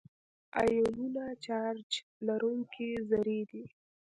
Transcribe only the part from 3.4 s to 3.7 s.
دي.